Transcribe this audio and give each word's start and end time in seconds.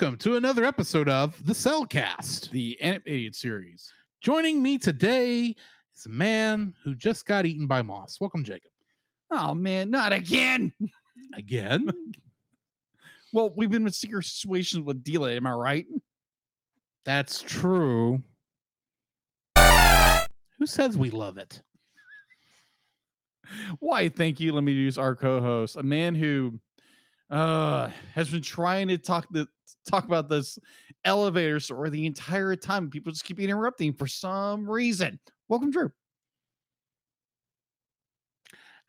Welcome 0.00 0.18
to 0.18 0.36
another 0.36 0.64
episode 0.64 1.08
of 1.08 1.44
the 1.44 1.52
Cel 1.52 1.84
Cast. 1.84 2.52
the 2.52 2.80
animated 2.80 3.34
series. 3.34 3.92
Joining 4.20 4.62
me 4.62 4.78
today 4.78 5.56
is 5.96 6.06
a 6.06 6.08
man 6.08 6.72
who 6.84 6.94
just 6.94 7.26
got 7.26 7.46
eaten 7.46 7.66
by 7.66 7.82
moss. 7.82 8.20
Welcome, 8.20 8.44
Jacob. 8.44 8.70
Oh 9.32 9.56
man, 9.56 9.90
not 9.90 10.12
again. 10.12 10.72
Again? 11.34 11.90
Well, 13.32 13.52
we've 13.56 13.70
been 13.72 13.84
in 13.84 13.92
secret 13.92 14.24
situations 14.24 14.84
with 14.84 15.02
Dila, 15.02 15.36
am 15.36 15.48
I 15.48 15.52
right? 15.52 15.86
That's 17.04 17.42
true. 17.42 18.22
Who 19.56 20.66
says 20.66 20.96
we 20.96 21.10
love 21.10 21.38
it? 21.38 21.60
Why, 23.80 24.10
thank 24.10 24.38
you. 24.38 24.52
Let 24.52 24.62
me 24.62 24.72
use 24.72 24.96
our 24.96 25.16
co-host, 25.16 25.74
a 25.74 25.82
man 25.82 26.14
who 26.14 26.60
uh 27.30 27.90
has 28.14 28.30
been 28.30 28.42
trying 28.42 28.86
to 28.88 28.96
talk 28.96 29.26
the 29.32 29.48
talk 29.88 30.04
about 30.04 30.28
this 30.28 30.58
elevator 31.04 31.60
story 31.60 31.90
the 31.90 32.06
entire 32.06 32.54
time. 32.56 32.90
People 32.90 33.12
just 33.12 33.24
keep 33.24 33.40
interrupting 33.40 33.92
for 33.92 34.06
some 34.06 34.68
reason. 34.68 35.18
Welcome, 35.48 35.70
Drew. 35.70 35.90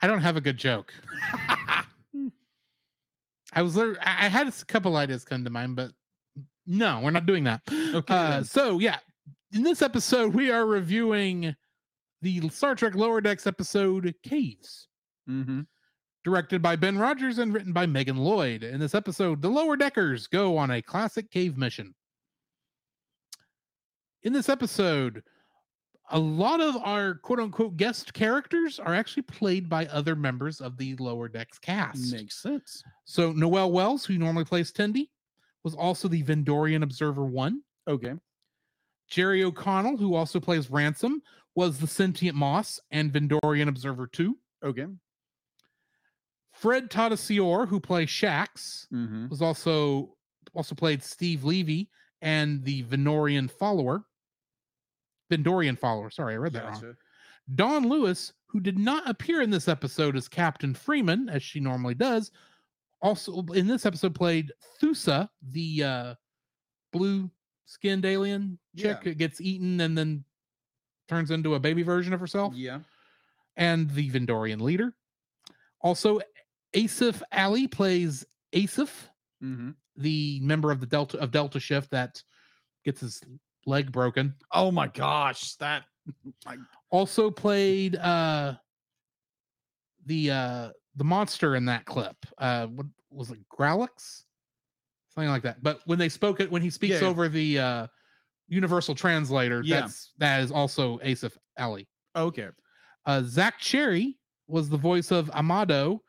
I 0.02 0.08
don't 0.08 0.22
have 0.22 0.38
a 0.38 0.42
good 0.42 0.58
joke. 0.58 0.94
I 3.52 3.62
was 3.62 3.76
lit- 3.76 3.98
I 4.02 4.26
I 4.26 4.30
had 4.30 4.48
a 4.48 4.52
couple 4.66 4.96
ideas 4.96 5.26
come 5.26 5.44
to 5.44 5.50
mind, 5.50 5.76
but 5.76 5.92
no, 6.68 7.00
we're 7.04 7.10
not 7.12 7.26
doing 7.26 7.44
that. 7.46 7.62
Okay. 7.72 8.14
Uh, 8.14 8.44
so 8.44 8.80
yeah, 8.80 8.98
in 9.54 9.64
this 9.64 9.82
episode, 9.82 10.34
we 10.36 10.52
are 10.52 10.66
reviewing 10.66 11.56
the 12.22 12.48
Star 12.50 12.76
Trek 12.76 12.96
Lower 12.96 13.22
Decks 13.22 13.48
episode 13.48 14.14
Caves. 14.24 14.88
Mhm. 15.28 15.66
Directed 16.24 16.62
by 16.62 16.76
Ben 16.76 16.98
Rogers 16.98 17.38
and 17.38 17.54
written 17.54 17.72
by 17.72 17.86
Megan 17.86 18.18
Lloyd. 18.18 18.64
In 18.64 18.80
this 18.80 18.94
episode, 18.94 19.42
the 19.42 19.50
Lower 19.50 19.78
Deckers 19.78 20.28
go 20.28 20.58
on 20.58 20.70
a 20.70 20.82
classic 20.82 21.32
cave 21.32 21.58
mission. 21.58 21.96
In 24.24 24.34
this 24.34 24.50
episode, 24.50 25.24
a 26.12 26.20
lot 26.20 26.60
of 26.60 26.76
our 26.78 27.16
quote 27.16 27.40
unquote 27.40 27.78
guest 27.78 28.14
characters 28.14 28.80
are 28.80 28.94
actually 28.94 29.24
played 29.24 29.70
by 29.70 29.86
other 29.88 30.16
members 30.16 30.60
of 30.60 30.78
the 30.78 30.96
Lower 30.98 31.30
Decks 31.30 31.58
cast. 31.58 32.12
Makes 32.12 32.42
sense. 32.42 32.84
So, 33.06 33.32
Noel 33.32 33.72
Wells, 33.72 34.06
who 34.06 34.18
normally 34.18 34.46
plays 34.46 34.74
Tendi, 34.74 35.10
was 35.64 35.76
also 35.76 36.08
the 36.08 36.24
Vendorian 36.24 36.84
Observer 36.84 37.26
1. 37.26 37.62
Okay. 37.88 38.14
Jerry 39.10 39.44
O'Connell, 39.44 39.98
who 39.98 40.16
also 40.16 40.40
plays 40.40 40.70
Ransom, 40.70 41.22
was 41.56 41.80
the 41.80 41.88
Sentient 41.88 42.36
Moss 42.36 42.80
and 42.92 43.12
Vendorian 43.12 43.70
Observer 43.70 44.08
2. 44.08 44.38
Okay. 44.64 44.86
Fred 46.60 46.90
Tatasciore, 46.90 47.68
who 47.68 47.80
plays 47.80 48.10
Shax, 48.10 48.88
Mm-hmm. 48.94 49.30
was 49.30 49.42
also 49.42 50.16
also 50.54 50.74
played 50.76 51.04
Steve 51.04 51.44
Levy 51.44 51.90
and 52.22 52.64
the 52.64 52.84
Venorian 52.84 53.50
follower. 53.50 54.04
Vendorian 55.32 55.78
follower. 55.78 56.10
Sorry, 56.10 56.34
I 56.34 56.38
read 56.38 56.54
that 56.54 56.66
wrong. 56.66 56.96
Dawn 57.56 57.88
Lewis, 57.88 58.34
who 58.48 58.60
did 58.60 58.78
not 58.80 59.08
appear 59.10 59.42
in 59.42 59.50
this 59.52 59.68
episode 59.68 60.16
as 60.16 60.28
Captain 60.28 60.74
Freeman, 60.74 61.30
as 61.30 61.44
she 61.44 61.60
normally 61.60 61.94
does, 61.94 62.32
also 63.02 63.44
in 63.54 63.68
this 63.68 63.86
episode 63.86 64.14
played 64.16 64.52
Thusa, 64.82 65.30
the 65.52 65.84
uh, 65.84 66.16
blue 66.92 67.30
skinned 67.66 68.06
alien 68.06 68.58
chick 68.76 68.98
Yeah. 69.04 69.12
that 69.12 69.18
gets 69.18 69.40
eaten 69.40 69.80
and 69.82 69.98
then 69.98 70.24
turns 71.08 71.32
into 71.32 71.56
a 71.56 71.60
baby 71.60 71.84
version 71.84 72.14
of 72.14 72.20
herself, 72.20 72.54
Yeah. 72.56 72.80
and 73.56 73.90
the 73.92 74.10
Vendorian 74.10 74.62
leader. 74.62 74.96
Also, 75.82 76.20
Asif 76.76 77.22
Ali 77.32 77.68
plays 77.68 78.26
Asif, 78.54 78.90
Mm-hmm. 79.44 79.70
the 79.96 80.40
member 80.42 80.70
of 80.70 80.82
the 80.82 80.86
Delta 80.86 81.18
of 81.20 81.32
Delta 81.32 81.60
Shift 81.62 81.92
that 81.92 82.22
gets 82.84 83.00
his 83.00 83.22
leg 83.66 83.90
broken. 83.92 84.36
Oh 84.52 84.70
my 84.70 84.88
gosh, 84.88 85.56
that 85.56 85.84
I... 86.46 86.58
Also 86.92 87.32
played 87.32 87.96
uh 87.96 88.56
the 90.06 90.32
uh 90.32 90.70
the 90.96 91.04
monster 91.04 91.56
in 91.56 91.66
that 91.66 91.86
clip. 91.86 92.18
Uh 92.38 92.68
what 92.68 92.88
was 93.12 93.32
it 93.32 93.40
Growlix? 93.50 94.24
Something 95.16 95.30
like 95.30 95.44
that. 95.44 95.64
But 95.64 95.80
when 95.86 96.00
they 96.00 96.10
spoke 96.10 96.40
it 96.42 96.52
when 96.52 96.62
he 96.62 96.70
speaks 96.70 97.02
Yeah. 97.02 97.08
over 97.08 97.30
the 97.30 97.60
uh 97.60 97.88
universal 98.50 98.94
translator, 98.96 99.62
Yeah. 99.64 99.82
that's 99.82 100.12
that 100.18 100.42
is 100.42 100.52
also 100.52 100.98
Asif 101.00 101.38
Ali. 101.58 101.88
okay. 102.16 102.50
Uh 103.06 103.22
Zach 103.24 103.58
Cherry 103.60 104.18
was 104.48 104.68
the 104.70 104.78
voice 104.78 105.12
of 105.12 105.30
Amado, 105.32 106.02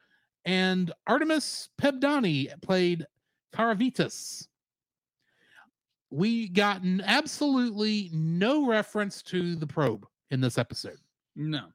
and 0.45 0.93
Artemis 1.07 1.69
Pebdani 1.81 2.51
played 2.63 3.07
Caravitas. 3.55 4.47
We 6.11 6.49
got 6.49 6.83
absolutely 7.05 8.11
no 8.13 8.67
reference 8.67 9.23
to 9.25 9.55
the 9.55 9.67
probe 9.67 10.07
in 10.31 10.41
this 10.41 10.59
episode. 10.59 10.99
No. 11.37 11.67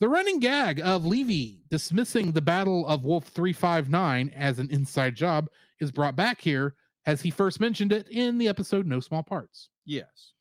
The 0.00 0.08
running 0.08 0.40
gag 0.40 0.80
of 0.80 1.06
Levy 1.06 1.62
dismissing 1.70 2.32
the 2.32 2.42
Battle 2.42 2.86
of 2.86 3.04
Wolf 3.04 3.28
359 3.28 4.30
as 4.36 4.58
an 4.58 4.68
inside 4.70 5.14
job 5.14 5.48
is 5.80 5.90
brought 5.90 6.16
back 6.16 6.40
here 6.40 6.74
as 7.06 7.22
he 7.22 7.30
first 7.30 7.60
mentioned 7.60 7.92
it 7.92 8.08
in 8.10 8.36
the 8.36 8.48
episode 8.48 8.86
No 8.86 9.00
Small 9.00 9.22
Parts. 9.22 9.70
Yes. 9.84 10.32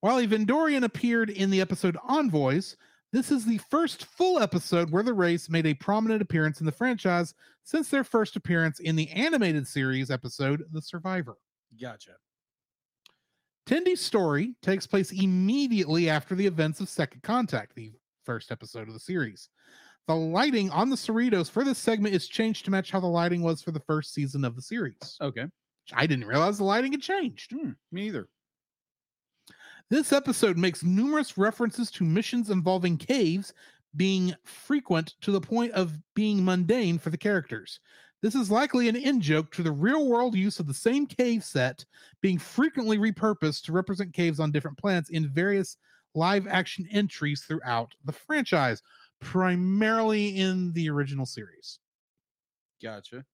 While 0.00 0.18
a 0.18 0.26
Vendorian 0.26 0.84
appeared 0.84 1.30
in 1.30 1.50
the 1.50 1.60
episode 1.60 1.96
Envoys, 2.04 2.76
this 3.12 3.30
is 3.30 3.44
the 3.44 3.58
first 3.70 4.04
full 4.04 4.38
episode 4.38 4.90
where 4.90 5.02
the 5.02 5.14
race 5.14 5.48
made 5.48 5.66
a 5.66 5.74
prominent 5.74 6.20
appearance 6.20 6.60
in 6.60 6.66
the 6.66 6.72
franchise 6.72 7.34
since 7.64 7.88
their 7.88 8.04
first 8.04 8.36
appearance 8.36 8.80
in 8.80 8.96
the 8.96 9.10
animated 9.10 9.66
series 9.66 10.10
episode 10.10 10.64
The 10.72 10.82
Survivor. 10.82 11.36
Gotcha. 11.80 12.12
Tendi's 13.66 14.00
story 14.00 14.54
takes 14.62 14.86
place 14.86 15.12
immediately 15.12 16.08
after 16.08 16.34
the 16.34 16.46
events 16.46 16.80
of 16.80 16.88
Second 16.88 17.22
Contact, 17.22 17.74
the 17.74 17.92
first 18.24 18.50
episode 18.50 18.88
of 18.88 18.94
the 18.94 19.00
series. 19.00 19.48
The 20.06 20.14
lighting 20.14 20.70
on 20.70 20.88
the 20.88 20.96
Cerritos 20.96 21.50
for 21.50 21.64
this 21.64 21.78
segment 21.78 22.14
is 22.14 22.28
changed 22.28 22.64
to 22.64 22.70
match 22.70 22.90
how 22.90 23.00
the 23.00 23.06
lighting 23.06 23.42
was 23.42 23.60
for 23.60 23.72
the 23.72 23.80
first 23.80 24.14
season 24.14 24.44
of 24.44 24.56
the 24.56 24.62
series. 24.62 25.18
Okay. 25.20 25.44
I 25.92 26.06
didn't 26.06 26.26
realize 26.26 26.58
the 26.58 26.64
lighting 26.64 26.92
had 26.92 27.02
changed. 27.02 27.52
Hmm, 27.52 27.72
me 27.92 28.06
either. 28.06 28.28
This 29.90 30.12
episode 30.12 30.58
makes 30.58 30.82
numerous 30.82 31.38
references 31.38 31.90
to 31.92 32.04
missions 32.04 32.50
involving 32.50 32.98
caves 32.98 33.54
being 33.96 34.34
frequent 34.44 35.14
to 35.22 35.30
the 35.30 35.40
point 35.40 35.72
of 35.72 35.98
being 36.14 36.44
mundane 36.44 36.98
for 36.98 37.08
the 37.08 37.16
characters. 37.16 37.80
This 38.20 38.34
is 38.34 38.50
likely 38.50 38.88
an 38.88 38.96
in 38.96 39.20
joke 39.20 39.50
to 39.52 39.62
the 39.62 39.72
real 39.72 40.06
world 40.06 40.34
use 40.34 40.60
of 40.60 40.66
the 40.66 40.74
same 40.74 41.06
cave 41.06 41.42
set 41.42 41.86
being 42.20 42.36
frequently 42.36 42.98
repurposed 42.98 43.62
to 43.64 43.72
represent 43.72 44.12
caves 44.12 44.40
on 44.40 44.50
different 44.50 44.76
planets 44.76 45.08
in 45.08 45.28
various 45.28 45.78
live 46.14 46.46
action 46.46 46.86
entries 46.90 47.42
throughout 47.42 47.94
the 48.04 48.12
franchise, 48.12 48.82
primarily 49.20 50.36
in 50.36 50.72
the 50.72 50.90
original 50.90 51.24
series. 51.24 51.78
Gotcha. 52.82 53.24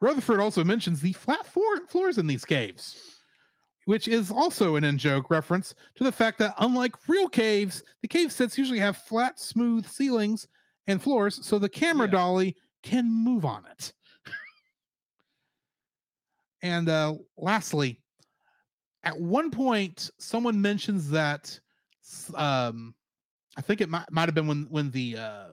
Rutherford 0.00 0.40
also 0.40 0.62
mentions 0.62 1.00
the 1.00 1.14
flat 1.14 1.46
floor, 1.46 1.86
floors 1.88 2.18
in 2.18 2.26
these 2.28 2.44
caves. 2.44 3.15
Which 3.86 4.08
is 4.08 4.30
also 4.30 4.76
an 4.76 4.84
in 4.84 4.98
joke 4.98 5.30
reference 5.30 5.74
to 5.94 6.04
the 6.04 6.12
fact 6.12 6.38
that 6.38 6.54
unlike 6.58 7.08
real 7.08 7.28
caves, 7.28 7.82
the 8.02 8.08
cave 8.08 8.30
sets 8.30 8.58
usually 8.58 8.80
have 8.80 8.96
flat, 8.98 9.40
smooth 9.40 9.86
ceilings 9.86 10.46
and 10.88 11.00
floors, 11.02 11.44
so 11.46 11.58
the 11.58 11.68
camera 11.68 12.06
Yeah. 12.06 12.12
dolly 12.12 12.56
can 12.82 13.10
move 13.10 13.44
on 13.44 13.64
it. 13.66 13.92
and 16.62 16.88
uh, 16.88 17.14
lastly, 17.36 18.00
at 19.04 19.18
one 19.18 19.50
point, 19.50 20.10
someone 20.18 20.60
mentions 20.60 21.08
that 21.10 21.58
um, 22.34 22.94
I 23.56 23.60
think 23.60 23.80
it 23.80 23.88
might 23.88 24.10
might 24.10 24.26
have 24.28 24.34
been 24.34 24.48
when 24.48 24.66
when 24.68 24.90
the 24.90 25.16
uh, 25.16 25.46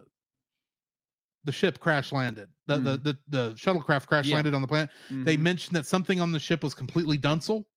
the 1.43 1.51
ship 1.51 1.79
crash 1.79 2.11
landed, 2.11 2.49
the 2.65 2.77
the, 2.79 2.97
the 2.97 3.17
the 3.27 3.51
shuttlecraft 3.53 4.07
crash 4.07 4.25
Yeah. 4.27 4.35
landed 4.35 4.55
on 4.55 4.61
the 4.61 4.67
planet. 4.67 4.89
They 5.11 5.37
Mhm. 5.37 5.41
mentioned 5.41 5.75
that 5.75 5.85
something 5.85 6.19
on 6.19 6.31
the 6.31 6.39
ship 6.39 6.63
was 6.63 6.73
completely 6.73 7.17
Dunsel. 7.17 7.67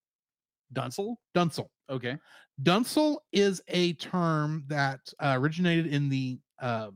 Dunsel. 0.72 1.18
Dunsel. 1.34 1.70
Okay. 1.90 2.16
Dunsel 2.62 3.22
is 3.32 3.60
a 3.68 3.92
term 3.94 4.64
that 4.68 5.00
uh, 5.20 5.34
originated 5.38 5.86
in 5.86 6.08
the 6.08 6.38
uh, 6.60 6.88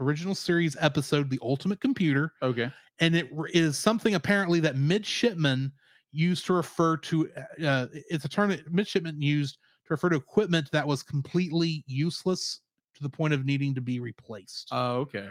original 0.00 0.34
series 0.34 0.76
episode, 0.80 1.30
The 1.30 1.38
Ultimate 1.42 1.80
Computer, 1.80 2.32
Okay. 2.42 2.70
and 3.00 3.14
it 3.14 3.28
r- 3.36 3.48
is 3.48 3.76
something 3.78 4.14
apparently 4.14 4.60
that 4.60 4.76
midshipmen 4.76 5.72
used 6.10 6.46
to 6.46 6.54
refer 6.54 6.96
to. 6.98 7.28
uh, 7.36 7.64
Uh, 7.64 7.86
it's 7.92 8.24
a 8.24 8.28
term 8.28 8.50
that 8.50 8.72
midshipmen 8.72 9.20
used 9.20 9.56
to 9.86 9.94
refer 9.94 10.08
to 10.08 10.16
equipment 10.16 10.70
that 10.72 10.86
was 10.86 11.02
completely 11.02 11.84
useless 11.86 12.60
to 12.94 13.02
the 13.02 13.08
point 13.10 13.34
of 13.34 13.44
needing 13.44 13.74
to 13.74 13.80
be 13.80 14.00
replaced. 14.00 14.68
Oh, 14.72 14.98
okay. 15.00 15.28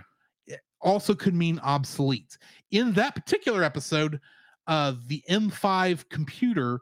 also 0.81 1.15
could 1.15 1.33
mean 1.33 1.57
obsolete. 1.59 2.37
In 2.71 2.91
that 2.93 3.15
particular 3.15 3.63
episode, 3.63 4.19
uh, 4.67 4.93
the 5.07 5.23
M5 5.29 6.07
computer 6.09 6.79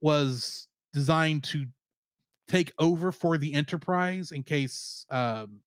was 0.00 0.68
designed 0.92 1.44
to 1.44 1.66
take 2.48 2.72
over 2.78 3.12
for 3.12 3.38
the 3.38 3.52
Enterprise 3.54 4.32
in 4.32 4.42
case 4.42 5.06
um, 5.10 5.60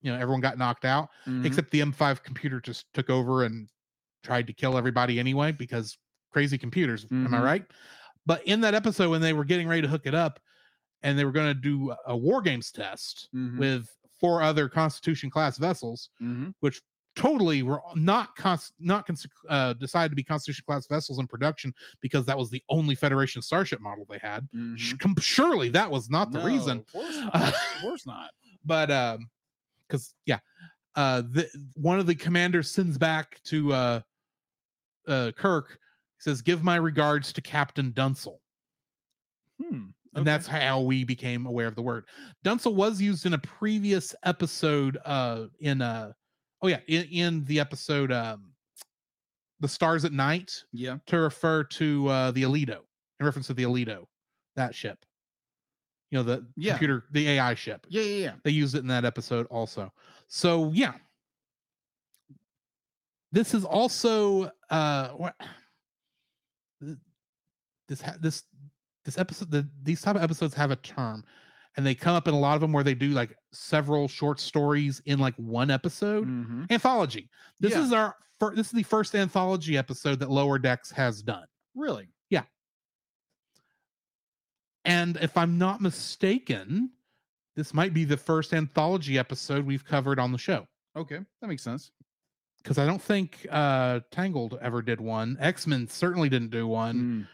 you 0.00 0.10
know 0.12 0.18
everyone 0.18 0.40
got 0.40 0.58
knocked 0.58 0.84
out. 0.84 1.10
Mhm. 1.26 1.44
Except 1.44 1.70
the 1.70 1.80
M5 1.80 2.22
computer 2.22 2.60
just 2.60 2.86
took 2.94 3.10
over 3.10 3.44
and 3.44 3.68
tried 4.24 4.46
to 4.46 4.52
kill 4.52 4.76
everybody 4.78 5.18
anyway 5.18 5.52
because 5.52 5.98
crazy 6.32 6.56
computers. 6.58 7.06
Am 7.10 7.34
I 7.34 7.38
Mhm. 7.38 7.42
right? 7.44 7.66
But 8.24 8.46
in 8.46 8.60
that 8.62 8.74
episode, 8.74 9.10
when 9.10 9.20
they 9.20 9.32
were 9.32 9.44
getting 9.44 9.68
ready 9.68 9.82
to 9.82 9.88
hook 9.88 10.06
it 10.06 10.14
up, 10.14 10.40
and 11.02 11.18
they 11.18 11.24
were 11.24 11.32
going 11.32 11.52
to 11.52 11.60
do 11.60 11.92
a- 12.06 12.16
war 12.16 12.40
games 12.40 12.70
test 12.70 13.28
Mhm. 13.34 13.58
with 13.58 13.88
four 14.20 14.40
other 14.40 14.68
Constitution 14.68 15.28
class 15.28 15.58
vessels, 15.58 16.08
Mhm. 16.22 16.54
which 16.60 16.80
totally 17.14 17.62
were 17.62 17.82
not 17.94 18.34
cons- 18.36 18.72
not 18.80 19.06
cons- 19.06 19.26
uh, 19.48 19.72
decided 19.74 20.08
to 20.10 20.16
be 20.16 20.22
Constitution 20.22 20.64
class 20.66 20.86
vessels 20.86 21.18
in 21.18 21.26
production 21.26 21.74
because 22.00 22.24
that 22.26 22.38
was 22.38 22.48
the 22.50 22.62
only 22.68 22.94
Federation 22.94 23.42
starship 23.42 23.80
model 23.80 24.06
they 24.08 24.18
had. 24.18 24.48
Sh- 24.76 24.94
Mhm. 24.94 25.00
com- 25.00 25.16
surely 25.20 25.68
that 25.70 25.90
was 25.90 26.08
not 26.08 26.32
the 26.32 26.38
No, 26.38 26.46
reason, 26.46 26.78
Of 26.78 26.86
course 26.92 27.16
not. 27.20 27.34
of 27.34 27.54
course 27.82 28.06
not. 28.06 28.30
but 28.64 28.90
um, 28.90 29.28
because 29.86 30.14
yeah, 30.26 30.38
uh, 30.94 31.20
the 31.22 31.48
one 31.74 31.98
of 32.00 32.06
the 32.06 32.14
commanders 32.14 32.70
sends 32.70 32.96
back 32.96 33.40
to 33.44 33.72
uh, 33.72 34.00
uh, 35.08 35.32
Kirk 35.36 35.78
says, 36.18 36.40
"Give 36.42 36.62
my 36.62 36.76
regards 36.76 37.32
to 37.34 37.40
Captain 37.42 37.90
Dunsel." 37.92 38.40
Hmm. 39.62 39.86
and 40.14 40.26
that's 40.26 40.46
how 40.46 40.80
we 40.80 41.04
became 41.04 41.46
aware 41.46 41.66
of 41.66 41.74
the 41.74 41.82
word. 41.82 42.04
Dunsel 42.42 42.74
was 42.74 43.00
used 43.00 43.26
in 43.26 43.32
a 43.34 43.38
previous 43.38 44.14
episode 44.24 44.98
uh 45.04 45.46
in 45.60 45.80
uh 45.82 46.12
oh 46.62 46.68
yeah, 46.68 46.78
in, 46.86 47.04
in 47.04 47.44
the 47.44 47.60
episode 47.60 48.10
um 48.12 48.52
The 49.60 49.68
Stars 49.68 50.04
at 50.04 50.12
Night 50.12 50.62
yeah. 50.72 50.98
to 51.06 51.18
refer 51.18 51.64
to 51.64 52.08
uh 52.08 52.30
the 52.30 52.42
Aledo, 52.44 52.78
in 53.20 53.26
reference 53.26 53.46
to 53.48 53.54
the 53.54 53.64
Aledo, 53.64 54.06
that 54.56 54.74
ship. 54.74 55.04
You 56.10 56.18
know, 56.18 56.24
the 56.24 56.46
Yeah. 56.56 56.72
computer, 56.72 57.04
the 57.10 57.28
AI 57.30 57.54
ship. 57.54 57.86
Yeah. 57.88 58.02
Yeah. 58.02 58.16
Yeah. 58.24 58.32
They 58.44 58.50
used 58.50 58.74
it 58.74 58.78
in 58.80 58.86
that 58.88 59.04
episode 59.04 59.46
also. 59.46 59.92
So 60.28 60.70
yeah. 60.72 60.92
This 63.32 63.54
is 63.54 63.64
also 63.64 64.50
uh 64.70 65.08
what 65.10 65.34
this 67.88 68.00
ha- 68.02 68.16
this 68.20 68.44
this 69.04 69.18
episode 69.18 69.50
the, 69.50 69.66
these 69.82 70.00
type 70.02 70.16
of 70.16 70.22
episodes 70.22 70.54
have 70.54 70.70
a 70.70 70.76
term 70.76 71.24
and 71.76 71.86
they 71.86 71.94
come 71.94 72.14
up 72.14 72.28
in 72.28 72.34
a 72.34 72.38
lot 72.38 72.54
of 72.54 72.60
them 72.60 72.72
where 72.72 72.84
they 72.84 72.94
do 72.94 73.08
like 73.10 73.34
several 73.52 74.08
short 74.08 74.38
stories 74.40 75.00
in 75.06 75.18
like 75.18 75.34
one 75.36 75.70
episode 75.70 76.26
Mhm. 76.26 76.70
anthology 76.70 77.28
this 77.60 77.72
Yeah. 77.72 77.82
is 77.84 77.92
our 77.92 78.16
fir- 78.38 78.54
this 78.54 78.66
is 78.66 78.72
the 78.72 78.82
first 78.82 79.14
anthology 79.14 79.76
episode 79.78 80.18
that 80.20 80.30
lower 80.30 80.58
decks 80.58 80.90
has 80.90 81.22
done 81.22 81.46
Really? 81.74 82.08
Yeah 82.30 82.44
and 84.84 85.16
if 85.18 85.36
i'm 85.36 85.58
not 85.58 85.80
mistaken 85.80 86.90
this 87.56 87.72
might 87.74 87.92
be 87.94 88.04
the 88.04 88.16
first 88.16 88.52
anthology 88.54 89.18
episode 89.18 89.64
we've 89.64 89.84
covered 89.84 90.18
on 90.18 90.32
the 90.32 90.38
show 90.38 90.66
Okay. 90.94 91.20
That 91.40 91.46
makes 91.48 91.62
sense. 91.62 91.90
because 92.58 92.76
I 92.76 92.84
don't 92.84 93.00
think 93.00 93.46
uh 93.50 94.00
Tangled 94.10 94.58
ever 94.60 94.82
did 94.82 95.00
one. 95.00 95.38
X 95.40 95.66
Men 95.66 95.88
certainly 95.88 96.28
didn't 96.28 96.50
do 96.50 96.66
one, 96.66 96.96
Mm. 97.24 97.28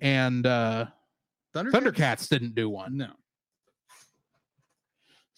and 0.00 0.46
uh 0.46 0.86
Thundercats? 1.54 1.70
Thundercats 1.72 2.28
didn't 2.28 2.54
do 2.54 2.68
one. 2.68 2.98
No. 2.98 3.14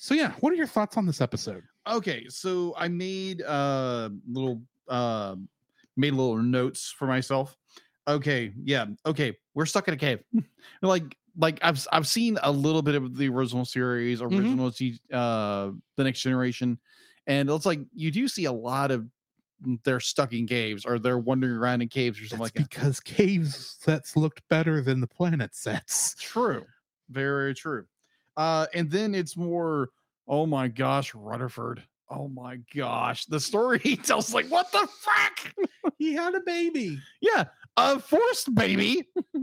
So 0.02 0.14
yeah, 0.14 0.32
what 0.40 0.52
are 0.52 0.56
your 0.56 0.66
thoughts 0.66 0.96
on 0.96 1.06
this 1.06 1.20
episode? 1.20 1.62
Okay, 1.88 2.26
so 2.28 2.74
I 2.76 2.88
made 2.88 3.40
uh 3.40 4.10
little 4.28 4.60
uh 4.88 5.36
made 5.96 6.14
little 6.14 6.38
notes 6.38 6.90
for 6.90 7.06
myself. 7.06 7.56
Okay, 8.08 8.52
yeah, 8.64 8.86
okay, 9.06 9.38
we're 9.54 9.64
stuck 9.64 9.86
in 9.86 9.94
a 9.94 9.96
cave. 9.96 10.18
like 10.82 11.16
like 11.36 11.60
I've 11.62 11.86
I've 11.92 12.08
seen 12.08 12.36
a 12.42 12.50
little 12.50 12.82
bit 12.82 12.96
of 12.96 13.16
the 13.16 13.28
original 13.28 13.64
series, 13.64 14.20
original 14.20 14.70
G- 14.70 14.98
uh 15.12 15.70
the 15.96 16.02
next 16.02 16.22
generation, 16.22 16.80
and 17.28 17.48
it's 17.48 17.64
like 17.64 17.78
you 17.94 18.10
do 18.10 18.26
see 18.26 18.46
a 18.46 18.52
lot 18.52 18.90
of 18.90 19.06
they're 19.84 20.00
stuck 20.00 20.32
in 20.32 20.48
caves 20.48 20.84
or 20.84 20.98
they're 20.98 21.20
wandering 21.20 21.54
around 21.54 21.80
in 21.80 21.88
caves 21.88 22.18
or 22.20 22.26
something 22.26 22.42
That's 22.42 22.56
like 22.58 22.70
that. 22.70 22.70
because 22.70 22.98
cave 22.98 23.54
sets 23.54 24.16
looked 24.16 24.42
better 24.48 24.82
than 24.82 25.00
the 25.00 25.06
planet 25.06 25.54
sets. 25.54 26.16
True. 26.18 26.64
Very 27.08 27.54
true. 27.54 27.86
Uh, 28.36 28.66
and 28.74 28.90
then 28.90 29.14
it's 29.14 29.36
more, 29.36 29.90
oh 30.28 30.46
my 30.46 30.68
gosh, 30.68 31.14
Rutherford. 31.14 31.82
Oh 32.08 32.28
my 32.28 32.58
gosh. 32.74 33.26
The 33.26 33.40
story 33.40 33.78
he 33.82 33.96
tells, 33.96 34.34
like, 34.34 34.46
what 34.46 34.70
the 34.72 34.86
fuck? 35.00 35.54
He 35.98 36.12
had 36.12 36.34
a 36.34 36.40
baby, 36.40 36.98
yeah, 37.20 37.44
a 37.76 37.98
forced 37.98 38.54
baby. 38.54 39.08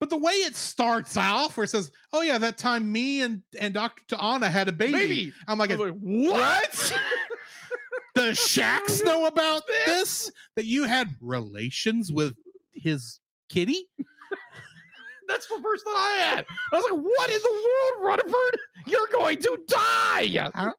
but 0.00 0.10
the 0.10 0.16
way 0.16 0.32
it 0.32 0.56
starts 0.56 1.16
off, 1.16 1.56
where 1.56 1.64
it 1.64 1.70
says, 1.70 1.90
"Oh 2.12 2.22
yeah, 2.22 2.38
that 2.38 2.58
time 2.58 2.90
me 2.90 3.22
and 3.22 3.42
and 3.58 3.74
Doctor 3.74 4.16
T'Ana 4.16 4.50
had 4.50 4.68
a 4.68 4.72
baby,", 4.72 4.92
Baby. 4.92 5.32
I'm 5.48 5.58
like, 5.58 5.70
I 5.70 5.76
was 5.76 5.90
like, 5.90 6.00
what? 6.00 6.98
the 8.14 8.30
Shax 8.32 9.04
know 9.04 9.26
about 9.26 9.62
this? 9.86 10.30
That 10.56 10.64
you 10.66 10.84
had 10.84 11.14
relations 11.20 12.12
with 12.12 12.34
his 12.72 13.20
kitty?" 13.48 13.88
That's 15.28 15.46
the 15.46 15.60
first 15.62 15.84
thought 15.84 15.96
I 15.96 16.16
had. 16.18 16.46
I 16.72 16.76
was 16.76 16.84
like, 16.90 17.00
what 17.00 17.30
in 17.30 17.38
the 17.42 17.50
world, 17.50 18.04
Rutherford? 18.06 18.58
You're 18.86 19.06
going 19.12 19.38
to 19.38 19.58
die. 19.68 20.72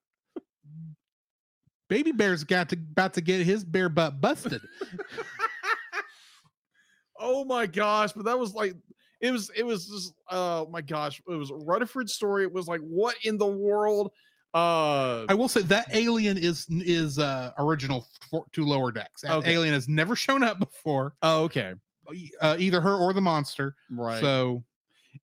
Baby 1.88 2.12
Bear's 2.12 2.44
got 2.44 2.70
to 2.70 2.76
about 2.92 3.14
to 3.14 3.22
get 3.22 3.46
his 3.46 3.64
bear 3.64 3.90
butt 3.90 4.20
busted. 4.20 4.62
oh 7.20 7.46
my 7.46 7.66
gosh. 7.66 8.12
But 8.14 8.26
that 8.26 8.38
was 8.38 8.54
like, 8.54 8.76
it 9.22 9.32
was, 9.32 9.50
it 9.56 9.66
was 9.66 9.88
just, 9.88 10.14
oh 10.30 10.68
my 10.72 10.82
gosh. 10.82 11.22
It 11.28 11.36
was 11.36 11.52
Rutherford's 11.52 12.14
story. 12.14 12.44
It 12.44 12.52
was 12.52 12.68
like, 12.68 12.82
what 12.82 13.16
in 13.24 13.38
the 13.38 13.46
world? 13.46 14.12
Uh, 14.54 15.26
I 15.28 15.34
will 15.34 15.50
say 15.50 15.62
that 15.64 15.94
alien 15.94 16.38
is 16.38 16.66
is 16.70 17.20
uh 17.20 17.52
original 17.60 18.08
for, 18.32 18.46
to 18.54 18.66
lower 18.66 18.90
decks. 18.90 19.22
That 19.22 19.34
Okay. 19.34 19.52
alien 19.52 19.74
has 19.74 19.90
never 19.90 20.16
shown 20.16 20.44
up 20.44 20.60
before, 20.60 21.14
oh, 21.24 21.44
okay. 21.44 21.74
Uh, 22.42 22.56
either 22.60 22.82
her 22.82 22.96
or 22.96 23.14
the 23.14 23.22
monster. 23.22 23.76
Right. 23.90 24.22
So 24.22 24.64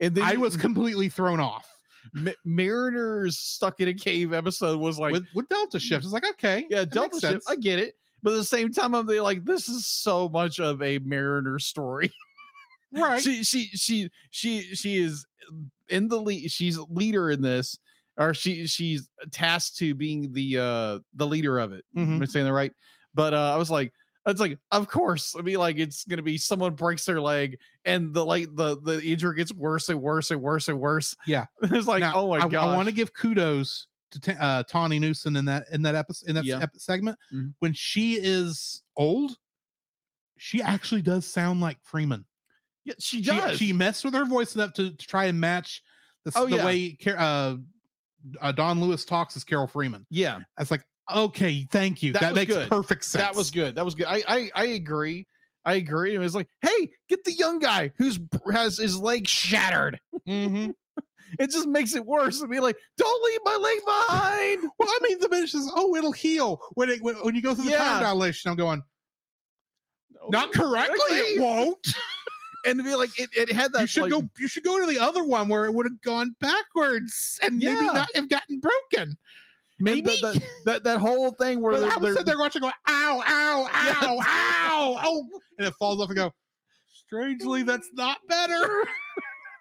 and 0.00 0.14
then 0.14 0.24
I 0.24 0.36
was 0.36 0.56
completely 0.56 1.08
thrown 1.08 1.38
off 1.40 1.68
Ma- 2.14 2.30
Mariners 2.44 3.38
stuck 3.38 3.80
in 3.80 3.88
a 3.88 3.94
cave 3.94 4.32
episode 4.32 4.78
was 4.80 4.98
like, 4.98 5.12
with 5.12 5.26
with 5.34 5.48
Delta 5.48 5.78
shift. 5.78 6.04
It's 6.04 6.12
like 6.12 6.26
okay, 6.30 6.66
yeah, 6.70 6.84
Delta 6.84 7.18
sense. 7.20 7.44
I 7.48 7.56
get 7.56 7.78
it. 7.78 7.94
But 8.22 8.34
at 8.34 8.36
the 8.36 8.44
same 8.44 8.72
time, 8.72 8.94
I'm 8.94 9.06
like, 9.06 9.44
this 9.44 9.68
is 9.68 9.86
so 9.86 10.28
much 10.28 10.60
of 10.60 10.80
a 10.80 10.98
Mariner 11.00 11.58
story. 11.58 12.12
right. 12.92 13.20
she 13.22 13.42
she 13.42 13.64
she 13.74 14.10
she 14.30 14.60
she 14.74 14.98
is 14.98 15.26
in 15.88 16.08
the 16.08 16.20
lead 16.20 16.50
she's 16.50 16.78
leader 16.88 17.30
in 17.30 17.42
this 17.42 17.78
or 18.18 18.32
she 18.34 18.66
she's 18.66 19.08
tasked 19.30 19.76
to 19.78 19.94
being 19.94 20.32
the 20.32 20.58
uh 20.58 20.98
the 21.14 21.26
leader 21.26 21.58
of 21.58 21.72
it 21.72 21.84
Mhm. 21.96 22.16
am 22.16 22.22
i 22.22 22.24
saying 22.26 22.46
that 22.46 22.52
right 22.52 22.72
but 23.14 23.34
uh 23.34 23.52
i 23.54 23.56
was 23.56 23.70
like 23.70 23.92
it's 24.26 24.40
like 24.40 24.58
of 24.70 24.88
course 24.88 25.34
i 25.38 25.42
mean 25.42 25.56
like 25.56 25.78
it's 25.78 26.04
gonna 26.04 26.22
be 26.22 26.38
someone 26.38 26.74
breaks 26.74 27.04
their 27.04 27.20
leg 27.20 27.58
and 27.84 28.14
the 28.14 28.24
like 28.24 28.46
the 28.54 28.78
the 28.82 29.02
injury 29.02 29.36
gets 29.36 29.52
worse 29.52 29.88
and 29.88 30.00
worse 30.00 30.30
and 30.30 30.40
worse 30.40 30.68
and 30.68 30.78
worse 30.78 31.14
Yeah. 31.26 31.46
it's 31.62 31.86
like 31.88 32.00
Now, 32.00 32.12
oh 32.16 32.28
my 32.28 32.38
god. 32.38 32.46
I, 32.46 32.50
god 32.50 32.76
want 32.76 32.88
to 32.88 32.94
give 32.94 33.12
kudos 33.14 33.86
to 34.20 34.42
uh, 34.44 34.62
Tawny 34.64 34.98
Newsome 34.98 35.36
in 35.36 35.44
that 35.46 35.64
in 35.72 35.82
that 35.82 35.94
episode 35.94 36.28
in 36.28 36.34
that 36.36 36.44
Yeah. 36.44 36.60
ep- 36.62 36.76
segment 36.76 37.18
Mhm. 37.32 37.54
when 37.60 37.72
she 37.72 38.14
is 38.14 38.82
old. 38.96 39.32
She 40.38 40.60
actually 40.60 41.02
does 41.02 41.26
sound 41.26 41.60
like 41.60 41.78
Freeman. 41.82 42.24
Yeah, 42.84 42.94
she 42.98 43.18
She, 43.18 43.22
does. 43.30 43.58
she 43.58 43.72
messed 43.72 44.04
with 44.04 44.12
her 44.14 44.24
voice 44.24 44.54
enough 44.54 44.72
to, 44.74 44.90
to 44.90 45.06
try 45.06 45.26
and 45.26 45.40
match 45.40 45.82
the, 46.24 46.32
Oh, 46.34 46.46
the 46.46 46.56
yeah. 46.56 46.66
way 46.66 46.98
uh, 47.06 47.56
uh, 48.40 48.52
Dawn 48.52 48.80
Lewis 48.80 49.04
talks 49.04 49.36
as 49.36 49.44
Carol 49.44 49.66
Freeman. 49.66 50.04
yeah, 50.10 50.38
I 50.58 50.62
was 50.62 50.70
like, 50.70 50.84
okay, 51.14 51.66
thank 51.70 52.02
you. 52.02 52.12
That 52.12 52.20
That, 52.20 52.34
makes 52.34 52.52
good. 52.52 52.68
perfect 52.68 53.04
sense. 53.04 53.22
that 53.22 53.34
was 53.34 53.50
good. 53.50 53.74
That 53.74 53.84
was 53.84 53.94
good. 53.94 54.06
I 54.06 54.22
I, 54.26 54.50
I 54.54 54.64
agree. 54.66 55.26
I 55.64 55.74
agree. 55.74 56.14
It 56.14 56.18
was 56.18 56.34
like, 56.34 56.48
hey, 56.60 56.90
get 57.08 57.22
the 57.24 57.32
young 57.32 57.58
guy 57.60 57.92
who's 57.96 58.18
has 58.52 58.78
his 58.78 58.98
leg 58.98 59.26
shattered. 59.28 59.98
hmm 60.26 60.70
It 61.38 61.50
just 61.50 61.66
makes 61.66 61.94
it 61.94 62.04
worse. 62.04 62.42
And 62.42 62.50
be 62.50 62.60
like, 62.60 62.76
don't 62.98 63.24
leave 63.24 63.40
my 63.44 63.56
leg 63.56 63.78
behind. 63.86 64.70
Well, 64.78 64.88
I 64.88 64.98
mean, 65.02 65.18
the 65.18 65.30
minute 65.30 65.48
says, 65.48 65.70
"Oh, 65.74 65.94
it'll 65.96 66.12
heal 66.12 66.60
when 66.74 66.90
it 66.90 67.00
when, 67.02 67.14
when 67.24 67.34
you 67.34 67.40
go 67.40 67.54
through 67.54 67.64
the 67.64 67.70
Yeah. 67.70 67.78
time 67.78 68.02
dilation." 68.02 68.50
I'm 68.50 68.56
going, 68.58 68.82
not 70.28 70.52
correctly. 70.52 70.96
It 71.16 71.40
won't. 71.40 71.94
and 72.66 72.78
to 72.78 72.84
be 72.84 72.94
like, 72.94 73.18
it, 73.18 73.30
it 73.34 73.50
had 73.50 73.72
that. 73.72 73.80
you 73.82 73.86
should 73.86 74.02
like, 74.02 74.10
go. 74.10 74.28
You 74.38 74.46
should 74.48 74.64
go 74.64 74.78
to 74.80 74.86
the 74.86 74.98
other 74.98 75.24
one 75.24 75.48
where 75.48 75.64
it 75.64 75.72
would 75.72 75.86
have 75.86 76.00
gone 76.02 76.34
backwards 76.40 77.38
and 77.42 77.58
maybe 77.58 77.86
not 77.86 78.08
have 78.14 78.28
gotten 78.28 78.60
broken. 78.60 79.16
Maybe. 79.82 80.02
that, 80.02 80.20
that, 80.34 80.42
that 80.64 80.84
that 80.84 80.98
whole 81.00 81.30
thing 81.32 81.60
where 81.60 81.78
they're, 81.78 81.90
I 81.90 81.96
was 81.96 82.00
they're- 82.02 82.12
sitting 82.12 82.26
there 82.26 82.38
watching, 82.38 82.60
going, 82.62 82.72
"Ow, 82.88 83.22
ow, 83.26 83.68
Yeah. 83.84 83.94
ow, 84.08 84.18
ow, 84.22 85.00
oh!" 85.04 85.28
And 85.58 85.66
it 85.68 85.74
falls 85.78 86.00
off 86.00 86.08
and 86.08 86.16
go. 86.16 86.32
Strangely, 87.06 87.62
that's 87.62 87.88
not 87.92 88.18
better. 88.28 88.84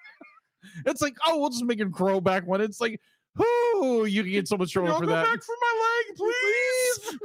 it's 0.85 1.01
like, 1.01 1.15
oh, 1.27 1.37
we'll 1.39 1.49
just 1.49 1.65
make 1.65 1.79
him 1.79 1.91
grow 1.91 2.21
back 2.21 2.47
one. 2.47 2.61
It's 2.61 2.79
like, 2.79 2.99
whoo, 3.37 4.05
you 4.05 4.23
can 4.23 4.31
get 4.31 4.47
so 4.47 4.55
much 4.57 4.71
trouble 4.71 4.93
for 4.93 5.01
go 5.05 5.07
that. 5.07 5.25
back 5.25 5.43
for 5.43 5.55
my 5.59 6.03
leg, 6.07 6.15
please. 7.11 7.19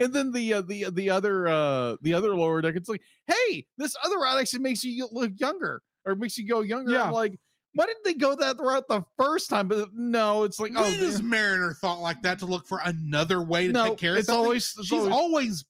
and 0.00 0.12
then 0.12 0.32
the 0.32 0.54
uh, 0.54 0.62
the 0.62 0.86
the 0.90 1.10
other 1.10 1.46
uh 1.48 1.96
the 2.02 2.12
other 2.14 2.34
lower 2.36 2.60
deck, 2.60 2.74
it's 2.76 2.88
like, 2.88 3.02
hey, 3.26 3.64
this 3.78 3.94
other 4.04 4.18
route 4.18 4.38
actually 4.38 4.60
makes 4.60 4.84
you 4.84 5.08
look 5.12 5.32
younger 5.38 5.80
or 6.04 6.14
makes 6.14 6.36
you 6.36 6.46
go 6.46 6.60
younger. 6.60 6.92
Yeah. 6.92 7.04
I'm 7.04 7.12
like, 7.12 7.38
why 7.78 7.86
didn't 7.86 8.02
they 8.04 8.14
go 8.14 8.34
that 8.34 8.58
route 8.58 8.88
the 8.88 9.04
first 9.16 9.48
time? 9.50 9.68
But 9.68 9.90
no, 9.94 10.42
it's 10.42 10.58
like, 10.58 10.72
oh, 10.74 10.84
yeah. 10.88 11.16
Mariner 11.22 11.74
thought 11.74 12.00
like 12.00 12.20
that 12.22 12.40
to 12.40 12.46
look 12.46 12.66
for 12.66 12.80
another 12.84 13.40
way 13.40 13.68
to 13.68 13.72
no, 13.72 13.88
take 13.90 13.98
care 13.98 14.12
of 14.14 14.18
it's 14.18 14.26
something? 14.26 14.44
always 14.44 14.74
it's 14.76 14.88
She's 14.88 14.98
always- 14.98 15.12
always 15.14 15.64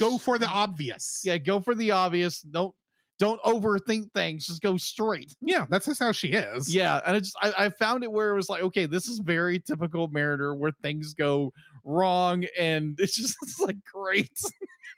go 0.00 0.18
for 0.18 0.36
the 0.36 0.48
obvious. 0.48 1.22
yeah, 1.24 1.38
go 1.38 1.60
for 1.60 1.76
the 1.76 1.92
obvious. 1.92 2.40
Don't 2.40 2.74
don't 3.20 3.40
overthink 3.42 4.12
things. 4.14 4.46
Just 4.48 4.62
go 4.62 4.76
straight. 4.76 5.32
yeah, 5.40 5.66
that's 5.70 5.86
just 5.86 6.00
how 6.00 6.10
she 6.10 6.28
is. 6.28 6.74
Yeah, 6.74 7.00
and 7.06 7.14
I 7.16 7.20
just 7.20 7.36
I, 7.40 7.52
I 7.66 7.68
found 7.68 8.02
it 8.02 8.10
where 8.10 8.30
it 8.30 8.34
was 8.36 8.48
like, 8.48 8.62
okay, 8.64 8.86
this 8.86 9.06
is 9.06 9.20
very 9.20 9.60
typical 9.60 10.08
Mariner 10.08 10.56
where 10.56 10.72
things 10.82 11.14
go 11.14 11.52
wrong, 11.84 12.44
and 12.58 12.94
it's 13.00 13.14
just 13.16 13.36
it's 13.42 13.60
like 13.60 13.76
great. 13.92 14.36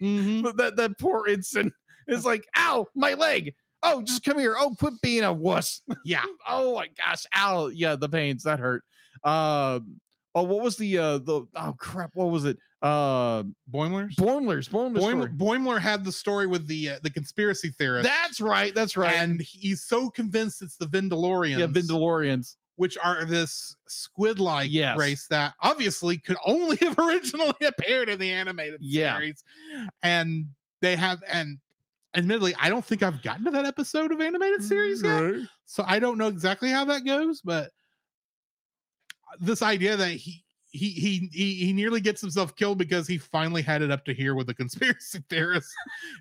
Mhm. 0.00 0.42
But 0.42 0.56
that 0.56 0.76
that 0.76 0.98
poor 0.98 1.26
Ensign 1.28 1.70
is 2.08 2.24
like, 2.24 2.46
ow, 2.56 2.86
my 2.94 3.12
leg. 3.14 3.54
Oh, 3.82 4.02
just 4.02 4.24
come 4.24 4.38
here. 4.38 4.54
Oh, 4.58 4.74
quit 4.78 4.94
being 5.02 5.24
a 5.24 5.32
wuss. 5.32 5.82
yeah. 6.04 6.24
oh 6.48 6.74
my 6.74 6.88
gosh, 7.04 7.24
ow. 7.36 7.68
Yeah, 7.68 7.96
the 7.96 8.08
pains 8.08 8.42
that 8.44 8.58
hurt. 8.60 8.82
Um, 9.24 10.00
oh, 10.34 10.42
what 10.44 10.62
was 10.62 10.76
the 10.76 10.98
uh 10.98 11.18
the 11.18 11.46
oh 11.54 11.74
crap? 11.78 12.10
What 12.14 12.26
was 12.30 12.44
it? 12.44 12.58
Uh, 12.82 13.42
Boimler's. 13.70 14.16
Boimler's 14.16 14.68
Boimler's. 14.68 15.02
Boimler, 15.02 15.34
story. 15.34 15.58
Boimler 15.58 15.78
had 15.80 16.02
the 16.04 16.12
story 16.12 16.46
with 16.46 16.66
the 16.66 16.90
uh, 16.90 16.98
the 17.02 17.10
conspiracy 17.10 17.68
theorist, 17.70 18.04
That's 18.08 18.40
right. 18.40 18.74
That's 18.74 18.96
right. 18.96 19.14
and 19.16 19.40
he's 19.40 19.82
so 19.82 20.08
convinced 20.08 20.62
it's 20.62 20.76
the 20.76 20.86
Vindalorians, 20.86 21.58
yeah, 21.58 21.66
Vindalorians. 21.66 22.56
which 22.76 22.96
are 23.04 23.26
this 23.26 23.76
squid-like 23.86 24.70
Yes. 24.70 24.96
race 24.96 25.26
that 25.28 25.52
obviously 25.60 26.16
could 26.16 26.38
only 26.46 26.76
have 26.80 26.98
originally 26.98 27.52
appeared 27.66 28.08
in 28.08 28.18
the 28.18 28.30
animated 28.30 28.80
Yeah. 28.82 29.16
series, 29.16 29.44
and 30.02 30.46
they 30.80 30.96
have 30.96 31.22
and. 31.30 31.58
Admittedly, 32.16 32.54
I 32.60 32.68
don't 32.68 32.84
think 32.84 33.02
I've 33.02 33.22
gotten 33.22 33.44
to 33.44 33.50
that 33.52 33.66
episode 33.66 34.10
of 34.10 34.20
animated 34.20 34.64
series 34.64 35.02
yet. 35.02 35.34
So 35.66 35.84
I 35.86 35.98
don't 36.00 36.18
know 36.18 36.26
exactly 36.26 36.70
how 36.70 36.84
that 36.86 37.04
goes, 37.04 37.40
but 37.40 37.70
this 39.38 39.62
idea 39.62 39.96
that 39.96 40.10
he 40.10 40.42
he 40.72 40.90
he 40.90 41.28
he, 41.32 41.54
he 41.66 41.72
nearly 41.72 42.00
gets 42.00 42.20
himself 42.20 42.54
killed 42.56 42.78
because 42.78 43.06
he 43.06 43.18
finally 43.18 43.62
had 43.62 43.82
it 43.82 43.90
up 43.90 44.04
to 44.04 44.14
here 44.14 44.34
with 44.34 44.46
the 44.46 44.54
conspiracy 44.54 45.22
theorists. 45.30 45.72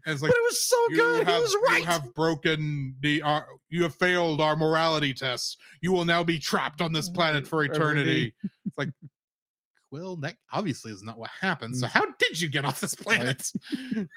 And 0.05 0.13
it's 0.13 0.21
like 0.21 0.31
But 0.31 0.37
it 0.37 0.43
was 0.43 0.63
so 0.63 0.87
good. 0.89 1.27
have, 1.27 1.35
he 1.35 1.41
was 1.41 1.53
you 1.79 1.85
have 1.85 2.13
broken 2.13 2.95
the 3.01 3.21
uh, 3.23 3.41
you 3.69 3.83
have 3.83 3.95
failed 3.95 4.41
our 4.41 4.55
morality 4.55 5.13
test. 5.13 5.57
You 5.81 5.91
will 5.91 6.05
now 6.05 6.23
be 6.23 6.39
trapped 6.39 6.81
on 6.81 6.93
this 6.93 7.09
planet 7.09 7.47
for 7.47 7.63
eternity. 7.63 8.33
it's 8.43 8.77
like 8.77 8.89
well, 9.91 10.15
that 10.17 10.35
obviously 10.51 10.91
is 10.91 11.03
not 11.03 11.17
what 11.17 11.31
happened. 11.41 11.73
Mm. 11.75 11.79
So 11.79 11.87
how 11.87 12.05
did 12.19 12.39
you 12.39 12.49
get 12.49 12.65
off 12.65 12.79
this 12.79 12.95
planet? 12.95 13.51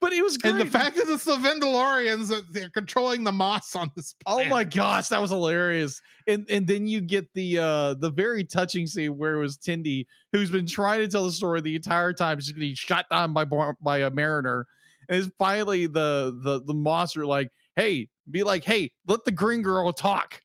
but 0.00 0.12
it 0.12 0.22
was 0.22 0.36
great. 0.36 0.52
and 0.52 0.60
the 0.60 0.66
fact 0.66 0.96
that 0.96 1.08
it's 1.08 1.24
the 1.24 1.36
Vendalorians 1.36 2.28
that 2.28 2.44
they're 2.52 2.70
controlling 2.70 3.24
the 3.24 3.32
moss 3.32 3.74
on 3.76 3.90
this 3.96 4.14
Oh 4.26 4.44
my 4.46 4.64
gosh, 4.64 5.08
that 5.08 5.20
was 5.20 5.30
hilarious. 5.30 6.00
And 6.26 6.46
and 6.50 6.66
then 6.66 6.86
you 6.86 7.00
get 7.00 7.26
the 7.34 7.58
uh 7.58 7.94
the 7.94 8.10
very 8.10 8.44
touching 8.44 8.86
scene 8.86 9.16
where 9.16 9.34
it 9.36 9.40
was 9.40 9.56
Tendi 9.58 10.06
who's 10.32 10.50
been 10.50 10.66
trying 10.66 11.00
to 11.00 11.08
tell 11.08 11.24
the 11.24 11.32
story 11.32 11.60
the 11.60 11.76
entire 11.76 12.12
time, 12.12 12.38
just 12.38 12.54
getting 12.54 12.74
shot 12.74 13.06
down 13.10 13.32
by 13.32 13.44
by 13.44 13.98
a 13.98 14.10
mariner. 14.10 14.66
And 15.08 15.18
it's 15.22 15.32
finally 15.38 15.86
the 15.86 16.38
the 16.44 16.62
the 16.64 16.74
monster 16.74 17.26
like, 17.26 17.50
hey, 17.76 18.08
be 18.30 18.42
like, 18.42 18.64
hey, 18.64 18.92
let 19.08 19.24
the 19.24 19.32
green 19.32 19.62
girl 19.62 19.92
talk. 19.92 20.40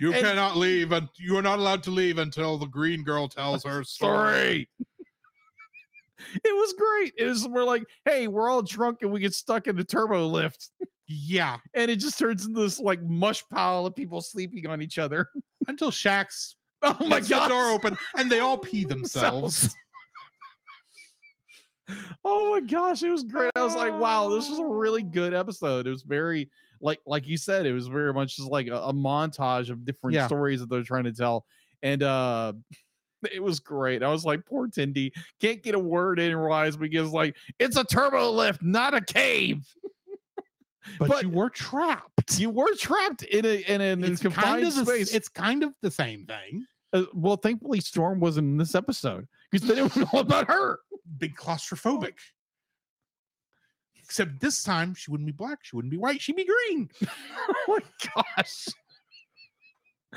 You 0.00 0.12
And- 0.12 0.24
cannot 0.24 0.56
leave, 0.56 0.92
and 0.92 1.08
you 1.16 1.36
are 1.36 1.42
not 1.42 1.58
allowed 1.58 1.82
to 1.84 1.90
leave 1.90 2.18
until 2.18 2.56
the 2.58 2.66
green 2.66 3.02
girl 3.02 3.26
tells 3.28 3.64
her 3.64 3.82
story. 3.84 4.68
It 6.44 6.54
was 6.54 6.74
great. 6.76 7.14
It 7.16 7.24
was 7.26 7.46
we're 7.48 7.64
like, 7.64 7.84
hey, 8.04 8.26
we're 8.28 8.50
all 8.50 8.62
drunk 8.62 8.98
and 9.02 9.10
we 9.12 9.20
get 9.20 9.32
stuck 9.34 9.66
in 9.68 9.76
the 9.76 9.84
turbo 9.84 10.26
lift. 10.26 10.70
Yeah, 11.06 11.56
And 11.74 11.90
it 11.90 11.96
just 12.00 12.18
turns 12.18 12.44
into 12.46 12.60
this 12.60 12.78
like 12.78 13.02
mush 13.02 13.42
pile 13.48 13.86
of 13.86 13.94
people 13.96 14.20
sleeping 14.20 14.66
on 14.66 14.82
each 14.82 14.98
other. 14.98 15.28
until 15.68 15.90
Shax 15.90 16.54
Oh 16.82 16.96
my 17.06 17.20
god. 17.20 17.48
door 17.48 17.70
open 17.70 17.96
and 18.16 18.30
they 18.30 18.40
all 18.40 18.58
pee 18.68 18.84
themselves. 18.84 19.74
oh 22.24 22.50
my 22.52 22.60
gosh, 22.60 23.02
it 23.02 23.10
was 23.10 23.24
great. 23.24 23.50
I 23.56 23.62
was 23.64 23.74
like, 23.74 23.98
wow, 23.98 24.28
this 24.28 24.48
was 24.50 24.58
a 24.58 24.64
really 24.66 25.02
good 25.02 25.32
episode. 25.34 25.86
It 25.86 25.90
was 25.90 26.02
very 26.02 26.50
like 26.80 27.00
like 27.06 27.26
you 27.26 27.36
said, 27.36 27.66
it 27.66 27.72
was 27.72 27.88
very 27.88 28.12
much 28.12 28.36
just 28.36 28.50
like 28.50 28.66
a, 28.66 28.76
a 28.76 28.92
montage 28.92 29.70
of 29.70 29.84
different 29.84 30.14
Yeah. 30.14 30.26
stories 30.26 30.60
that 30.60 30.68
they're 30.68 30.82
trying 30.82 31.04
to 31.04 31.12
tell. 31.12 31.44
And 31.82 32.02
uh 32.02 32.52
it 33.32 33.42
was 33.42 33.60
great. 33.60 34.02
I 34.02 34.08
was 34.10 34.24
like, 34.24 34.44
poor 34.46 34.68
Tendi 34.68 35.12
can't 35.40 35.62
get 35.62 35.74
a 35.74 35.78
word 35.78 36.18
in 36.18 36.34
rise 36.36 36.76
because 36.76 37.10
like 37.10 37.36
it's 37.58 37.76
a 37.76 37.84
turbo 37.84 38.30
lift, 38.30 38.62
not 38.62 38.94
a 38.94 39.00
cave. 39.00 39.66
But, 40.98 41.08
But- 41.08 41.22
you 41.24 41.28
were 41.28 41.50
trapped. 41.50 42.38
You 42.40 42.48
were 42.48 42.74
trapped 42.74 43.22
in 43.24 43.44
a 43.44 43.56
in 43.68 43.82
an 43.82 44.02
It's 44.04 44.22
confined 44.22 44.44
kind 44.46 44.66
of 44.66 44.74
the, 44.74 44.86
space. 44.86 45.12
it's 45.14 45.28
kind 45.28 45.62
of 45.62 45.74
the 45.82 45.90
same 45.90 46.24
thing. 46.24 46.64
Uh, 46.94 47.02
well, 47.12 47.36
thankfully, 47.36 47.80
Storm 47.80 48.20
wasn't 48.20 48.46
in 48.46 48.56
this 48.56 48.74
episode 48.74 49.28
because 49.50 49.68
then 49.68 49.76
it 49.76 49.94
was 49.94 50.08
all 50.14 50.20
about 50.20 50.46
her. 50.48 50.78
Big 51.18 51.36
claustrophobic. 51.36 52.14
Except 54.02 54.40
this 54.40 54.62
time 54.62 54.94
she 54.94 55.10
wouldn't 55.10 55.26
be 55.26 55.32
black, 55.32 55.58
she 55.62 55.76
wouldn't 55.76 55.90
be 55.90 55.98
white, 55.98 56.22
she'd 56.22 56.36
be 56.36 56.46
green. 56.46 56.88
oh 57.06 57.54
my 57.68 57.78
gosh. 58.38 58.68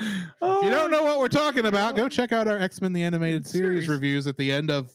If 0.00 0.64
you 0.64 0.70
don't 0.70 0.90
know 0.90 1.02
what 1.04 1.18
we're 1.18 1.28
talking 1.28 1.66
about, 1.66 1.96
go 1.96 2.08
check 2.08 2.32
out 2.32 2.48
our 2.48 2.58
X-Men 2.58 2.92
the 2.92 3.02
Animated 3.02 3.46
Series 3.46 3.84
Series. 3.84 3.88
reviews 3.88 4.26
at 4.26 4.36
the 4.36 4.50
end 4.50 4.70
of 4.70 4.90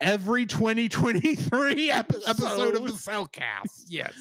every 0.00 0.46
2023 0.46 1.90
epi- 1.92 2.16
episode 2.26 2.76
of 2.76 2.86
the 2.86 2.92
Cel 2.96 3.26
Cast. 3.26 3.86
yes. 3.88 4.12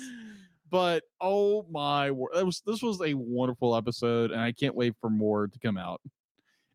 But 0.69 1.03
oh 1.19 1.65
my 1.69 2.11
word, 2.11 2.31
was 2.45 2.61
this 2.65 2.81
was 2.81 3.01
a 3.01 3.13
wonderful 3.13 3.75
episode, 3.75 4.31
and 4.31 4.39
I 4.39 4.51
can't 4.51 4.75
wait 4.75 4.95
for 5.01 5.09
more 5.09 5.47
to 5.47 5.59
come 5.59 5.77
out 5.77 6.01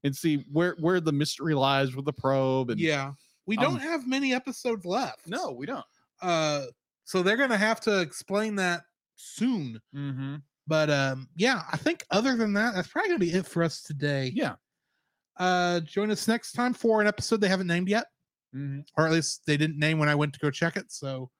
and 0.04 0.14
see 0.14 0.44
where 0.52 0.76
where 0.80 1.00
the 1.00 1.12
mystery 1.12 1.54
lies 1.54 1.94
with 1.96 2.04
the 2.04 2.12
probe. 2.12 2.70
And 2.70 2.80
Yeah. 2.80 3.12
We 3.46 3.56
Um, 3.58 3.62
don't 3.64 3.80
have 3.80 4.06
many 4.06 4.34
episodes 4.34 4.84
left. 4.84 5.26
no, 5.26 5.50
we 5.52 5.66
don't. 5.66 5.84
Uh 6.20 6.66
so 7.04 7.22
they're 7.22 7.36
gonna 7.36 7.56
have 7.56 7.80
to 7.82 8.00
explain 8.00 8.56
that 8.56 8.82
soon. 9.14 9.80
Mm-hmm. 9.94 10.36
But 10.66 10.90
um 10.90 11.28
yeah, 11.36 11.62
I 11.72 11.76
think 11.76 12.04
other 12.10 12.36
than 12.36 12.52
that, 12.54 12.74
that's 12.74 12.88
probably 12.88 13.08
gonna 13.10 13.18
be 13.20 13.32
it 13.32 13.46
for 13.46 13.62
us 13.62 13.82
today. 13.82 14.32
Yeah. 14.34 14.54
Uh 15.38 15.80
join 15.80 16.10
us 16.10 16.26
next 16.28 16.52
time 16.52 16.72
for 16.74 17.00
an 17.00 17.06
episode 17.06 17.40
they 17.40 17.48
haven't 17.48 17.66
named 17.68 17.88
yet, 17.88 18.06
Mm-hmm. 18.54 18.80
or 18.96 19.06
at 19.06 19.12
least 19.12 19.42
they 19.46 19.56
didn't 19.56 19.78
name 19.78 19.98
when 19.98 20.08
I 20.08 20.14
went 20.14 20.32
to 20.34 20.38
go 20.40 20.50
check 20.50 20.76
it. 20.76 20.90
So 20.90 21.30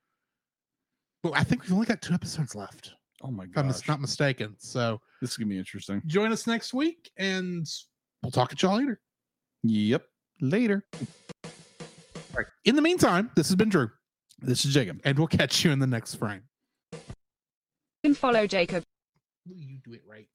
but 1.23 1.33
I 1.35 1.43
think 1.45 1.63
we've 1.63 1.73
only 1.73 1.87
got 1.87 2.03
two 2.03 2.15
episodes 2.15 2.55
left, 2.55 2.93
Oh 3.23 3.31
my 3.31 3.47
God. 3.47 3.51
if 3.53 3.59
I'm 3.59 3.69
gosh, 3.73 3.89
not 3.89 4.01
mistaken. 4.01 4.55
So 4.59 5.01
this 5.21 5.31
is 5.33 5.37
gonna 5.37 5.49
be 5.49 5.59
interesting. 5.59 6.03
join 6.07 6.31
us 6.33 6.47
next 6.47 6.73
week 6.75 7.11
and 7.17 7.67
we'll 8.23 8.31
talk 8.33 8.53
at 8.53 8.63
y'all 8.63 8.77
later. 8.79 9.01
Yep. 9.65 10.05
Later. 10.41 10.85
All 10.95 11.51
right. 12.37 12.47
In 12.67 12.77
the 12.77 12.83
meantime, 12.83 13.31
this 13.35 13.49
has 13.49 13.57
been 13.57 13.71
Drew, 13.71 13.89
This 14.41 14.65
is 14.67 14.75
Jacob. 14.75 15.01
and 15.05 15.17
we'll 15.19 15.27
catch 15.27 15.65
you 15.65 15.71
in 15.73 15.79
the 15.79 15.87
next 15.87 16.17
frame. 16.17 16.43
You 16.93 16.99
can 18.05 18.15
follow 18.15 18.47
Jacob. 18.47 18.85
Will 19.49 19.57
you 19.57 19.79
do 19.85 19.93
it 19.93 20.03
right? 20.09 20.27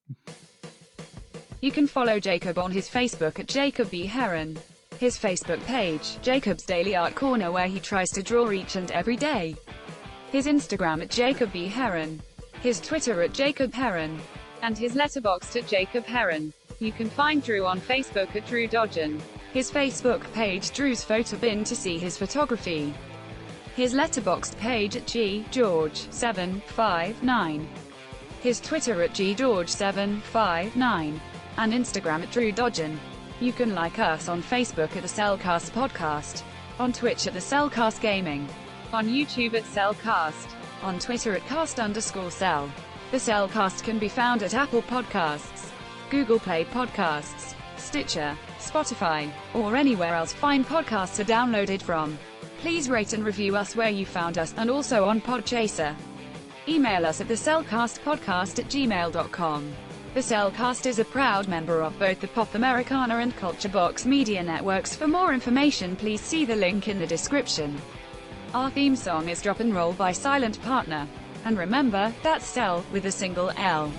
You 1.60 1.72
can 1.72 1.86
follow 1.88 2.20
Jacob 2.20 2.58
on 2.58 2.72
his 2.72 2.89
Facebook 2.89 3.39
at 3.39 3.48
Jacob 3.48 3.91
B. 3.91 4.06
Heron. 4.06 4.58
His 5.00 5.18
Facebook 5.18 5.63
page, 5.65 6.18
Jacob's 6.22 6.63
Daily 6.63 6.96
Art 6.96 7.15
Corner, 7.15 7.51
where 7.51 7.68
he 7.68 7.80
tries 7.80 8.10
to 8.12 8.24
draw 8.24 8.51
each 8.51 8.75
and 8.75 8.89
every 8.91 9.18
day. 9.18 9.56
his 10.32 10.48
Instagram 10.48 11.01
at 11.01 11.10
Jacob 11.10 11.51
B. 11.51 11.68
Heron, 11.68 12.22
his 12.62 12.80
Twitter 12.80 13.22
at 13.22 13.34
Jacob 13.34 13.74
Heron, 13.74 14.20
and 14.62 14.77
his 14.77 14.94
letterboxd 14.96 15.62
at 15.62 15.68
Jacob 15.68 16.06
Heron. 16.06 16.53
You 16.80 16.91
can 16.94 17.10
find 17.10 17.44
Drew 17.44 17.65
on 17.65 17.82
Facebook 17.82 18.34
at 18.36 18.48
Drew 18.48 18.68
Dodgen, 18.68 19.20
his 19.53 19.70
Facebook 19.70 20.22
page 20.34 20.72
Drew's 20.72 21.03
Photo 21.03 21.36
Bin 21.38 21.63
to 21.65 21.75
see 21.75 21.98
his 21.98 22.18
photography, 22.18 22.94
his 23.75 23.94
letterboxd 23.94 24.58
page 24.58 24.96
at 24.96 25.06
G 25.06 25.46
George 25.51 26.10
759, 26.12 27.68
his 28.41 28.60
Twitter 28.60 29.03
at 29.03 29.12
ggeorge759, 29.12 31.19
and 31.57 31.74
Instagram 31.74 32.24
at 32.24 32.31
Drew 32.31 32.51
Dodgen. 32.51 32.98
You 33.39 33.53
can 33.53 33.75
like 33.75 34.00
us 34.00 34.27
on 34.27 34.41
Facebook 34.41 34.95
at 34.95 35.03
the 35.03 35.07
Cel 35.07 35.38
Cast 35.38 35.74
Podcast, 35.74 36.43
on 36.79 36.91
Twitch 36.91 37.27
at 37.27 37.33
the 37.33 37.41
Cel 37.41 37.69
Cast 37.69 38.01
Gaming, 38.01 38.48
on 38.91 39.07
YouTube 39.07 39.53
at 39.53 39.65
Cel 39.65 39.93
Cast, 39.93 40.50
on 40.81 41.00
Twitter 41.00 41.33
at 41.33 41.45
cast 41.45 41.79
underscore 41.79 42.31
cel. 42.31 42.71
The 43.12 43.19
Cel 43.19 43.48
Cast 43.48 43.83
can 43.83 44.00
be 44.00 44.10
found 44.10 44.41
at 44.41 44.53
Apple 44.53 44.81
Podcasts, 44.81 45.69
Google 46.10 46.39
Play 46.39 46.65
Podcasts, 46.65 47.53
Stitcher, 47.77 48.38
Spotify, 48.57 49.31
or 49.53 49.75
anywhere 49.75 50.15
else 50.15 50.33
fine 50.33 50.63
podcasts 50.63 51.19
are 51.19 51.25
downloaded 51.25 51.81
from. 51.81 52.17
Please 52.60 52.89
rate 52.89 53.13
and 53.13 53.25
review 53.25 53.55
us 53.55 53.75
where 53.75 53.89
you 53.89 54.05
found 54.05 54.38
us, 54.38 54.53
and 54.57 54.69
also 54.69 55.05
on 55.05 55.19
Podchaser. 55.19 55.95
Email 56.72 57.06
us 57.06 57.20
at 57.20 57.28
the 57.28 57.36
Cel 57.36 57.66
Cast 57.66 58.00
at 58.06 58.70
gmail.com. 58.70 59.74
The 60.13 60.22
Cel 60.22 60.51
Cast 60.51 60.86
is 60.86 61.00
a 61.00 61.04
proud 61.04 61.50
member 61.50 61.82
of 61.82 62.00
both 62.00 62.22
the 62.22 62.30
Pop 62.30 62.56
Americana 62.56 63.18
and 63.18 63.36
Culture 63.36 63.68
Box 63.68 64.06
media 64.06 64.42
networks. 64.42 64.96
For 64.96 65.06
more 65.06 65.34
information, 65.34 65.98
please 65.98 66.22
see 66.22 66.46
the 66.46 66.56
link 66.56 66.88
in 66.88 66.98
the 66.98 67.06
description. 67.06 67.75
Our 68.54 68.70
theme 68.70 68.96
song 68.96 69.28
is 69.28 69.42
Drop 69.42 69.60
and 69.60 69.75
Roll 69.75 69.92
by 69.92 70.13
Silent 70.13 70.62
Partner. 70.62 71.10
And 71.44 71.58
remember, 71.58 72.13
that's 72.24 72.46
Cel 72.46 72.86
with 72.94 73.06
a 73.06 73.12
single 73.12 73.51
L. 73.58 73.92